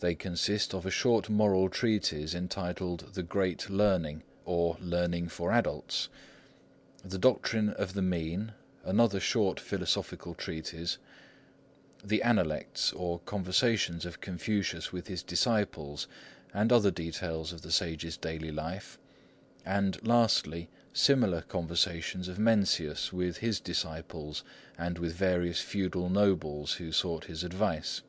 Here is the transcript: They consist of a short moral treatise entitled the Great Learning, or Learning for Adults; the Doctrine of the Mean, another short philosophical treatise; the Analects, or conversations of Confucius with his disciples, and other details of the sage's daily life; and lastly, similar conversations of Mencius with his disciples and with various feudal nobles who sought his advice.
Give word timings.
They 0.00 0.16
consist 0.16 0.74
of 0.74 0.84
a 0.84 0.90
short 0.90 1.30
moral 1.30 1.68
treatise 1.68 2.34
entitled 2.34 3.10
the 3.14 3.22
Great 3.22 3.70
Learning, 3.70 4.24
or 4.44 4.76
Learning 4.80 5.28
for 5.28 5.52
Adults; 5.52 6.08
the 7.04 7.16
Doctrine 7.16 7.68
of 7.70 7.94
the 7.94 8.02
Mean, 8.02 8.54
another 8.82 9.20
short 9.20 9.60
philosophical 9.60 10.34
treatise; 10.34 10.98
the 12.04 12.24
Analects, 12.24 12.92
or 12.92 13.20
conversations 13.20 14.04
of 14.04 14.20
Confucius 14.20 14.90
with 14.92 15.06
his 15.06 15.22
disciples, 15.22 16.08
and 16.52 16.72
other 16.72 16.90
details 16.90 17.52
of 17.52 17.62
the 17.62 17.70
sage's 17.70 18.16
daily 18.16 18.50
life; 18.50 18.98
and 19.64 20.04
lastly, 20.04 20.68
similar 20.92 21.42
conversations 21.42 22.26
of 22.26 22.36
Mencius 22.40 23.12
with 23.12 23.36
his 23.36 23.60
disciples 23.60 24.42
and 24.76 24.98
with 24.98 25.14
various 25.14 25.60
feudal 25.60 26.08
nobles 26.10 26.72
who 26.72 26.90
sought 26.90 27.26
his 27.26 27.44
advice. 27.44 28.02